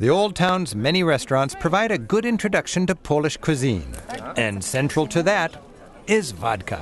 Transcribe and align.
The 0.00 0.08
Old 0.08 0.34
Town's 0.34 0.74
many 0.74 1.02
restaurants 1.02 1.54
provide 1.54 1.92
a 1.92 1.98
good 1.98 2.24
introduction 2.24 2.86
to 2.86 2.94
Polish 2.94 3.36
cuisine, 3.36 3.94
and 4.34 4.64
central 4.64 5.06
to 5.08 5.22
that 5.24 5.62
is 6.06 6.30
vodka. 6.30 6.80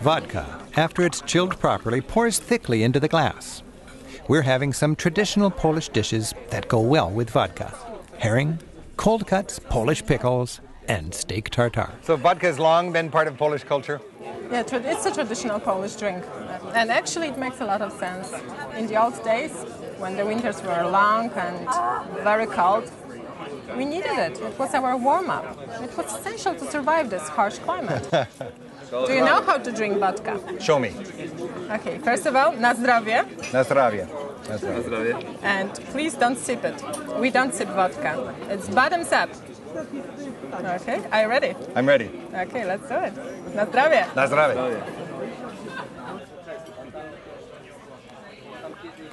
Vodka, 0.00 0.62
after 0.74 1.06
it's 1.06 1.20
chilled 1.20 1.60
properly, 1.60 2.00
pours 2.00 2.40
thickly 2.40 2.82
into 2.82 2.98
the 2.98 3.06
glass. 3.06 3.62
We're 4.26 4.42
having 4.42 4.72
some 4.72 4.96
traditional 4.96 5.48
Polish 5.48 5.90
dishes 5.90 6.34
that 6.50 6.66
go 6.66 6.80
well 6.80 7.08
with 7.08 7.30
vodka 7.30 7.72
herring, 8.18 8.58
cold 8.96 9.28
cuts, 9.28 9.60
Polish 9.60 10.04
pickles, 10.04 10.60
and 10.88 11.14
steak 11.14 11.50
tartare. 11.50 11.92
So 12.02 12.16
vodka 12.16 12.46
has 12.46 12.58
long 12.58 12.90
been 12.92 13.10
part 13.10 13.28
of 13.28 13.36
Polish 13.38 13.62
culture? 13.62 14.00
Yeah, 14.50 14.64
it's 14.68 15.06
a 15.06 15.14
traditional 15.14 15.60
Polish 15.60 15.94
drink. 15.94 16.24
And 16.74 16.90
actually, 16.90 17.28
it 17.28 17.38
makes 17.38 17.60
a 17.60 17.64
lot 17.64 17.80
of 17.80 17.92
sense. 17.92 18.32
In 18.76 18.88
the 18.88 19.00
old 19.00 19.22
days, 19.22 19.52
when 20.02 20.16
the 20.16 20.26
winters 20.26 20.60
were 20.62 20.82
long 20.90 21.30
and 21.30 21.56
very 22.24 22.46
cold, 22.46 22.90
we 23.76 23.84
needed 23.84 24.18
it. 24.26 24.34
It 24.40 24.58
was 24.58 24.74
our 24.74 24.96
warm 24.96 25.30
up. 25.30 25.46
It 25.80 25.96
was 25.96 26.06
essential 26.18 26.54
to 26.54 26.64
survive 26.70 27.08
this 27.08 27.28
harsh 27.28 27.58
climate. 27.58 28.04
Do 28.90 29.12
you 29.14 29.24
know 29.24 29.40
how 29.42 29.56
to 29.58 29.72
drink 29.72 29.98
vodka? 29.98 30.34
Show 30.60 30.78
me. 30.78 30.90
Okay, 31.70 31.98
first 31.98 32.26
of 32.26 32.36
all, 32.36 32.52
na 32.52 32.74
zdrowie. 32.74 33.24
Na 33.52 33.62
zdrowie. 33.64 34.06
Na 34.48 34.58
zdrowie. 34.58 35.14
And 35.42 35.72
please 35.92 36.14
don't 36.14 36.38
sip 36.38 36.62
it. 36.64 36.76
We 37.18 37.30
don't 37.30 37.54
sip 37.54 37.68
vodka. 37.68 38.34
It's 38.50 38.68
bottoms 38.68 39.10
up. 39.12 39.30
Okay, 40.52 41.00
are 41.10 41.22
you 41.22 41.28
ready? 41.28 41.54
I'm 41.74 41.86
ready. 41.88 42.10
Okay, 42.34 42.64
let's 42.66 42.86
do 42.88 42.96
it. 42.96 43.14
Na 43.54 43.64
zdrowie. 43.66 44.04
Na 44.14 44.26
zdrowie. 44.26 44.82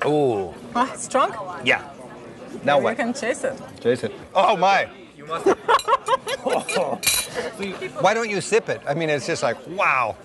Ooh, 0.05 0.53
Oh, 0.75 0.93
strong? 0.95 1.31
yeah. 1.65 1.83
Now 2.63 2.77
You 2.77 2.83
what? 2.83 2.97
can 2.97 3.13
chase 3.13 3.43
it. 3.43 3.59
Jason. 3.79 4.11
Oh, 4.33 4.53
oh 4.53 4.57
my. 4.57 4.87
You 5.17 5.25
must. 5.25 5.45
Why 8.01 8.13
don't 8.13 8.29
you 8.29 8.41
sip 8.41 8.69
it? 8.69 8.81
I 8.87 8.93
mean, 8.93 9.09
it's 9.09 9.27
just 9.27 9.43
like, 9.43 9.57
wow. 9.67 10.15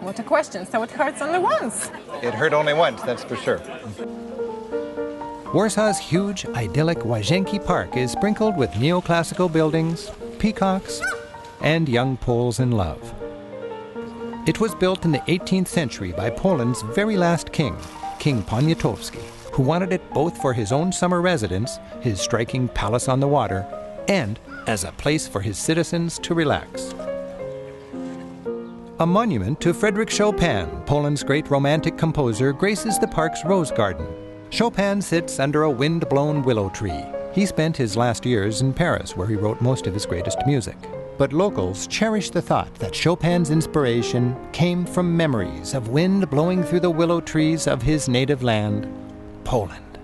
What 0.00 0.18
a 0.18 0.22
question. 0.22 0.66
So 0.66 0.82
it 0.82 0.90
hurts 0.90 1.22
only 1.22 1.38
once. 1.38 1.90
It 2.22 2.34
hurt 2.34 2.52
only 2.52 2.74
once, 2.74 3.02
that's 3.02 3.24
for 3.24 3.36
sure. 3.36 3.58
Warsaw's 5.52 5.98
huge, 5.98 6.44
idyllic 6.46 6.98
Łazienki 6.98 7.64
Park 7.64 7.96
is 7.96 8.12
sprinkled 8.12 8.56
with 8.56 8.70
neoclassical 8.72 9.52
buildings, 9.52 10.10
peacocks, 10.38 11.00
and 11.60 11.88
young 11.88 12.16
Poles 12.16 12.60
in 12.60 12.72
love. 12.72 13.14
It 14.46 14.60
was 14.60 14.74
built 14.74 15.04
in 15.04 15.12
the 15.12 15.20
18th 15.20 15.68
century 15.68 16.12
by 16.12 16.30
Poland's 16.30 16.82
very 16.82 17.16
last 17.16 17.52
king, 17.52 17.76
King 18.18 18.42
Poniatowski, 18.42 19.22
who 19.52 19.62
wanted 19.62 19.92
it 19.92 20.12
both 20.12 20.40
for 20.40 20.52
his 20.52 20.72
own 20.72 20.92
summer 20.92 21.20
residence, 21.20 21.78
his 22.00 22.20
striking 22.20 22.68
palace 22.68 23.08
on 23.08 23.20
the 23.20 23.28
water, 23.28 23.66
and 24.08 24.38
as 24.66 24.84
a 24.84 24.92
place 24.92 25.26
for 25.26 25.40
his 25.40 25.58
citizens 25.58 26.18
to 26.20 26.34
relax. 26.34 26.94
A 28.98 29.06
monument 29.06 29.60
to 29.60 29.74
Frederick 29.74 30.10
Chopin, 30.10 30.68
Poland's 30.86 31.22
great 31.22 31.50
romantic 31.50 31.98
composer, 31.98 32.52
graces 32.52 32.98
the 32.98 33.06
park's 33.06 33.44
rose 33.44 33.70
garden. 33.70 34.06
Chopin 34.50 35.02
sits 35.02 35.38
under 35.38 35.64
a 35.64 35.70
wind 35.70 36.08
blown 36.08 36.42
willow 36.42 36.70
tree. 36.70 37.04
He 37.32 37.44
spent 37.44 37.76
his 37.76 37.96
last 37.96 38.24
years 38.24 38.62
in 38.62 38.72
Paris, 38.72 39.14
where 39.14 39.26
he 39.26 39.34
wrote 39.34 39.60
most 39.60 39.86
of 39.86 39.92
his 39.92 40.06
greatest 40.06 40.38
music. 40.46 40.76
But 41.18 41.32
locals 41.32 41.86
cherish 41.86 42.28
the 42.28 42.42
thought 42.42 42.74
that 42.74 42.92
Chopin's 42.92 43.50
inspiration 43.50 44.36
came 44.52 44.84
from 44.84 45.16
memories 45.16 45.72
of 45.72 45.88
wind 45.88 46.28
blowing 46.28 46.62
through 46.62 46.80
the 46.80 46.90
willow 46.90 47.22
trees 47.22 47.66
of 47.66 47.80
his 47.80 48.06
native 48.06 48.42
land, 48.42 48.86
Poland. 49.42 49.98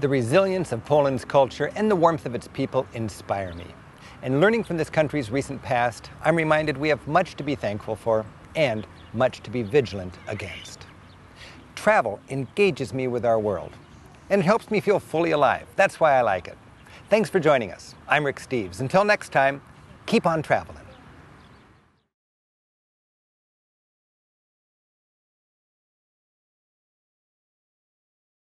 The 0.00 0.08
resilience 0.08 0.72
of 0.72 0.84
Poland's 0.84 1.24
culture 1.24 1.70
and 1.76 1.88
the 1.88 1.94
warmth 1.94 2.26
of 2.26 2.34
its 2.34 2.48
people 2.48 2.84
inspire 2.94 3.54
me. 3.54 3.66
And 4.22 4.40
learning 4.40 4.64
from 4.64 4.76
this 4.76 4.90
country's 4.90 5.30
recent 5.30 5.62
past, 5.62 6.10
I'm 6.22 6.34
reminded 6.34 6.76
we 6.76 6.88
have 6.88 7.06
much 7.06 7.36
to 7.36 7.44
be 7.44 7.54
thankful 7.54 7.94
for 7.94 8.26
and 8.56 8.84
much 9.12 9.40
to 9.44 9.50
be 9.50 9.62
vigilant 9.62 10.14
against. 10.26 10.84
Travel 11.76 12.18
engages 12.28 12.92
me 12.92 13.06
with 13.06 13.24
our 13.24 13.38
world, 13.38 13.70
and 14.30 14.40
it 14.40 14.44
helps 14.44 14.68
me 14.68 14.80
feel 14.80 14.98
fully 14.98 15.30
alive. 15.30 15.68
That's 15.76 16.00
why 16.00 16.14
I 16.14 16.22
like 16.22 16.48
it. 16.48 16.58
Thanks 17.08 17.30
for 17.30 17.38
joining 17.38 17.70
us. 17.70 17.94
I'm 18.08 18.26
Rick 18.26 18.40
Steves. 18.40 18.80
Until 18.80 19.04
next 19.04 19.30
time, 19.30 19.62
keep 20.12 20.26
on 20.26 20.42
traveling. 20.42 20.81